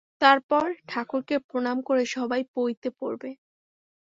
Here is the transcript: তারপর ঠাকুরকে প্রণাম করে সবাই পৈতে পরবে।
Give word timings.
তারপর 0.21 0.67
ঠাকুরকে 0.89 1.35
প্রণাম 1.47 1.77
করে 1.87 2.03
সবাই 2.15 2.41
পৈতে 2.53 2.89
পরবে। 2.99 3.29